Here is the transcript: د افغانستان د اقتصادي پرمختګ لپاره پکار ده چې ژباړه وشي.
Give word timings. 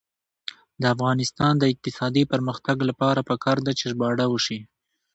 د 0.81 0.83
افغانستان 0.95 1.53
د 1.57 1.63
اقتصادي 1.73 2.23
پرمختګ 2.31 2.77
لپاره 2.89 3.21
پکار 3.29 3.57
ده 3.65 3.71
چې 3.79 3.85
ژباړه 3.91 4.25
وشي. 4.29 4.59